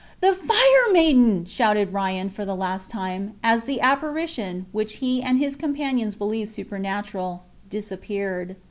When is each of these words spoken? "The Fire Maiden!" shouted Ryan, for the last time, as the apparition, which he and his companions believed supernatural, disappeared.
"The 0.19 0.33
Fire 0.33 0.91
Maiden!" 0.91 1.45
shouted 1.45 1.93
Ryan, 1.93 2.31
for 2.31 2.43
the 2.43 2.55
last 2.55 2.89
time, 2.89 3.35
as 3.43 3.65
the 3.65 3.79
apparition, 3.81 4.65
which 4.71 4.93
he 4.93 5.21
and 5.21 5.37
his 5.37 5.55
companions 5.55 6.15
believed 6.15 6.49
supernatural, 6.49 7.43
disappeared. 7.69 8.55